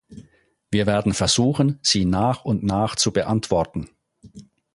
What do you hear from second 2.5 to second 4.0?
nach zu beantworten.